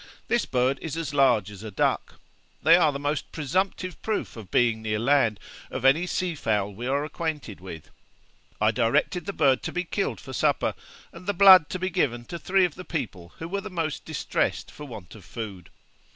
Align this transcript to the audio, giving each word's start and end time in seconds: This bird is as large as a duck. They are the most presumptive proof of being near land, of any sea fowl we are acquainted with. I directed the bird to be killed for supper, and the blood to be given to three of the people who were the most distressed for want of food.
This 0.29 0.47
bird 0.47 0.79
is 0.81 0.97
as 0.97 1.13
large 1.13 1.51
as 1.51 1.61
a 1.61 1.69
duck. 1.69 2.19
They 2.63 2.75
are 2.75 2.91
the 2.91 2.97
most 2.97 3.31
presumptive 3.31 4.01
proof 4.01 4.35
of 4.35 4.49
being 4.49 4.81
near 4.81 4.97
land, 4.97 5.39
of 5.69 5.85
any 5.85 6.07
sea 6.07 6.33
fowl 6.33 6.73
we 6.73 6.87
are 6.87 7.05
acquainted 7.05 7.59
with. 7.61 7.91
I 8.59 8.71
directed 8.71 9.27
the 9.27 9.31
bird 9.31 9.61
to 9.61 9.71
be 9.71 9.83
killed 9.83 10.19
for 10.19 10.33
supper, 10.33 10.73
and 11.13 11.27
the 11.27 11.35
blood 11.35 11.69
to 11.69 11.77
be 11.77 11.91
given 11.91 12.25
to 12.33 12.39
three 12.39 12.65
of 12.65 12.73
the 12.73 12.83
people 12.83 13.33
who 13.37 13.47
were 13.47 13.61
the 13.61 13.69
most 13.69 14.03
distressed 14.03 14.71
for 14.71 14.85
want 14.85 15.13
of 15.13 15.23
food. 15.23 15.69